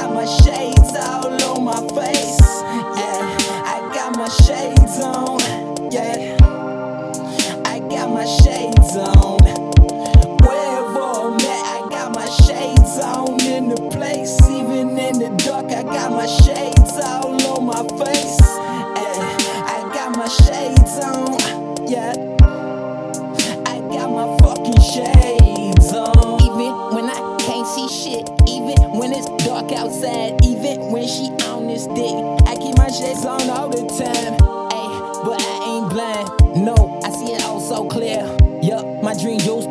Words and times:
got 0.00 0.14
my 0.14 0.39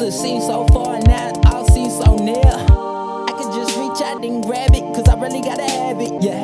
It 0.09 0.13
seem 0.13 0.41
so 0.41 0.65
far 0.73 0.99
now 1.01 1.29
it 1.29 1.45
all 1.45 1.67
seems 1.67 1.93
so 1.93 2.15
near. 2.15 2.41
I 2.41 3.31
could 3.37 3.53
just 3.53 3.77
reach 3.77 4.01
out 4.01 4.25
and 4.25 4.43
grab 4.43 4.73
it, 4.73 4.81
cause 4.95 5.07
I 5.07 5.13
really 5.21 5.39
gotta 5.39 5.69
have 5.69 6.01
it, 6.01 6.23
yeah. 6.23 6.41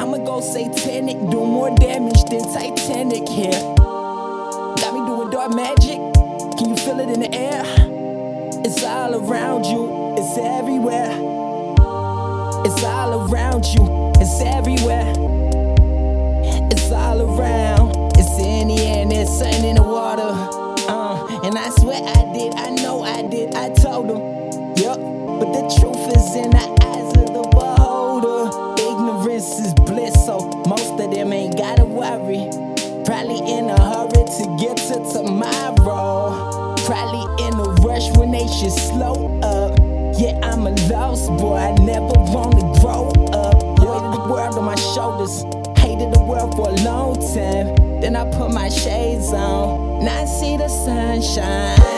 I'ma 0.00 0.18
go 0.18 0.40
satanic, 0.40 1.16
do 1.32 1.44
more 1.44 1.74
damage 1.74 2.22
than 2.30 2.44
Titanic 2.54 3.28
here. 3.28 3.58
Got 4.78 4.94
me 4.94 5.04
doing 5.04 5.30
dark 5.30 5.52
magic, 5.52 5.98
can 6.58 6.68
you 6.68 6.76
feel 6.76 7.00
it 7.00 7.08
in 7.10 7.18
the 7.18 7.34
air? 7.34 7.64
It's 8.64 8.84
all 8.84 9.16
around 9.16 9.64
you, 9.64 10.14
it's 10.16 10.38
everywhere. 10.38 11.10
It's 12.64 12.84
all 12.84 13.28
around 13.28 13.64
you, 13.66 14.12
it's 14.20 14.40
everywhere. 14.42 15.12
It's 16.70 16.92
all 16.92 17.20
around, 17.20 17.96
it's 18.16 18.38
in 18.38 18.68
the 18.68 19.10
there's 19.10 19.28
something 19.28 19.64
in 19.64 19.74
the 19.74 19.87
Probably 32.28 33.38
in 33.50 33.70
a 33.70 33.80
hurry 33.80 34.10
to 34.10 34.56
get 34.60 34.76
to 34.76 34.96
tomorrow. 35.14 36.74
Probably 36.84 37.46
in 37.46 37.54
a 37.54 37.70
rush 37.80 38.14
when 38.18 38.32
they 38.32 38.46
should 38.46 38.70
slow 38.70 39.40
up. 39.40 39.78
Yeah, 40.18 40.38
I'm 40.42 40.66
a 40.66 40.72
lost 40.90 41.30
boy, 41.38 41.56
I 41.56 41.72
never 41.76 42.12
wanna 42.30 42.80
grow 42.80 43.08
up. 43.32 43.54
Weighted 43.80 44.12
the 44.12 44.26
world 44.28 44.58
on 44.58 44.64
my 44.64 44.74
shoulders, 44.74 45.42
hated 45.78 46.12
the 46.12 46.22
world 46.28 46.54
for 46.54 46.68
a 46.68 46.74
long 46.82 47.14
time. 47.34 48.00
Then 48.02 48.14
I 48.14 48.30
put 48.30 48.50
my 48.52 48.68
shades 48.68 49.32
on, 49.32 50.04
now 50.04 50.22
I 50.22 50.24
see 50.26 50.58
the 50.58 50.68
sunshine. 50.68 51.97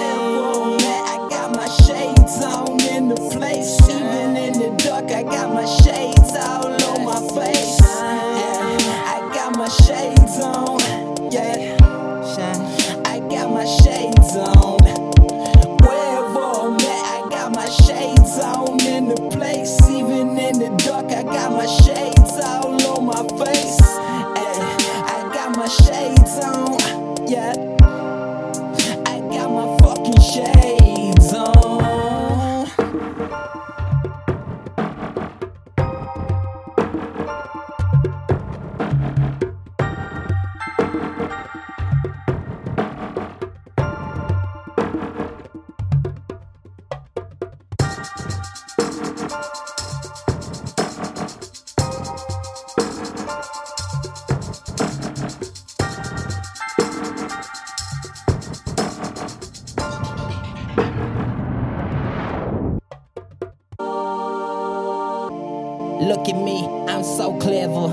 Look 66.01 66.31
at 66.31 66.35
me, 66.35 66.65
I'm 66.89 67.05
so 67.05 67.39
clever. 67.39 67.93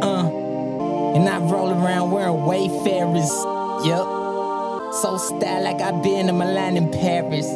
Uh, 0.00 1.14
and 1.16 1.28
I 1.28 1.38
roll 1.38 1.70
around 1.70 2.12
wearing 2.12 2.44
wayfarers. 2.44 3.28
Yup. 3.84 4.94
So 4.94 5.18
style 5.18 5.64
like 5.64 5.80
I 5.80 5.90
been 6.00 6.28
in 6.28 6.38
Milan 6.38 6.76
and 6.76 6.92
Paris. 6.92 7.46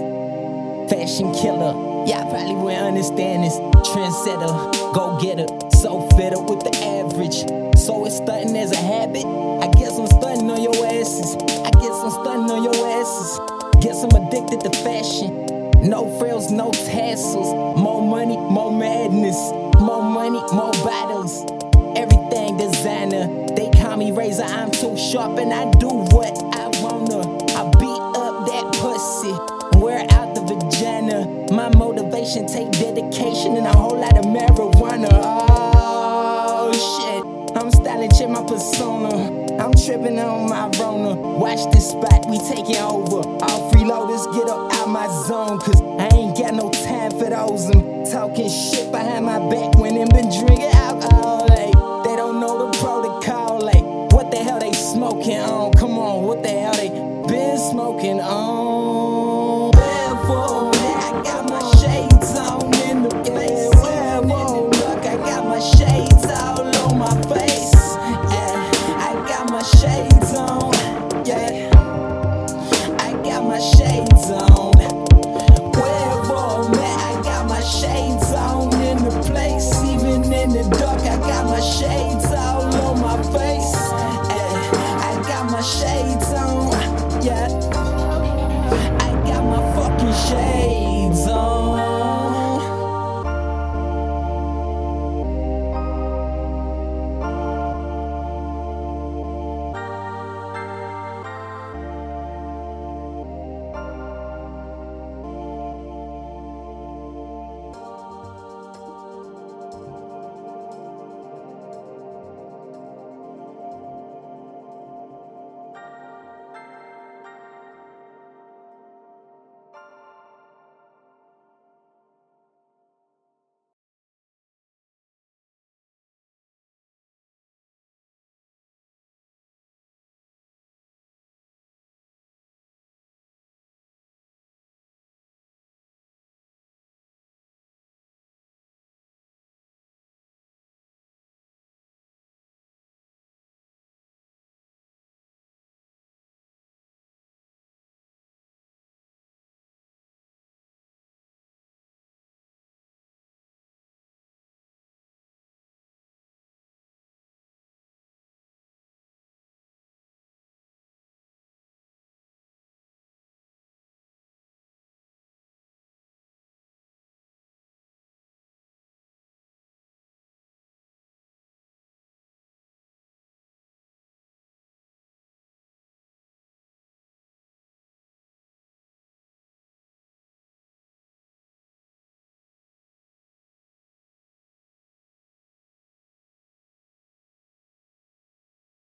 Fashion 0.91 1.33
killer. 1.35 1.73
Y'all 2.07 2.29
probably 2.29 2.57
wouldn't 2.57 2.83
understand 2.83 3.45
this. 3.45 3.55
Trendsetter, 3.87 4.93
go 4.93 5.17
getter. 5.23 5.47
So 5.79 6.09
fed 6.11 6.35
up 6.35 6.51
with 6.51 6.65
the 6.65 6.75
average. 6.77 7.47
So 7.79 8.05
it's 8.05 8.17
starting 8.17 8.57
as 8.57 8.73
a 8.73 8.77
habit. 8.77 9.25
I 9.25 9.71
guess 9.79 9.97
I'm 9.97 10.09
starting 10.09 10.51
on 10.51 10.61
your 10.61 10.75
asses. 10.87 11.37
I 11.37 11.71
guess 11.71 11.95
I'm 12.03 12.11
starting 12.11 12.51
on 12.51 12.65
your 12.65 12.75
asses. 12.75 13.54
Sharp 25.15 25.39
and 25.39 25.55
I 25.55 25.71
do 25.79 25.91
what 26.11 26.35
I 26.57 26.67
wanna. 26.83 27.23
I 27.55 27.63
beat 27.79 28.03
up 28.19 28.47
that 28.51 28.67
pussy, 28.83 29.31
wear 29.79 30.05
out 30.11 30.35
the 30.35 30.43
vagina. 30.43 31.55
My 31.55 31.69
motivation 31.77 32.49
take 32.49 32.73
dedication 32.73 33.57
and 33.57 33.65
a 33.65 33.77
whole 33.77 33.97
lot 33.97 34.19
of 34.19 34.25
marijuana. 34.25 35.09
Oh 35.13 36.73
shit, 36.75 37.57
I'm 37.57 37.71
styling, 37.71 38.11
check 38.11 38.29
my 38.29 38.43
persona. 38.43 39.55
I'm 39.63 39.73
tripping 39.75 40.19
on 40.19 40.49
my 40.49 40.67
Rona. 40.81 41.15
Watch 41.15 41.63
this 41.73 41.91
spot, 41.91 42.27
we 42.29 42.39
taking 42.51 42.83
over. 42.83 43.23
All 43.23 43.71
freeloaders 43.71 44.25
get 44.35 44.49
up 44.49 44.75
out 44.75 44.89
my 44.89 45.07
zone, 45.29 45.61
cause 45.61 45.81
I 45.81 46.09
ain't 46.17 46.37
got 46.37 46.55
no 46.55 46.73
time 46.73 47.13
for 47.13 47.31
those. 47.31 47.71
I'm 47.71 48.05
talking 48.11 48.51
shit 48.51 48.91
behind 48.91 49.27
my 49.27 49.39
back 49.39 49.79
when 49.79 49.95
them 49.95 50.09
been 50.09 50.29
drinking 50.29 50.75